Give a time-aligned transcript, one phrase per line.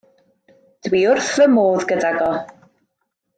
[0.87, 2.31] Dw i wrth 'y modd gydag o.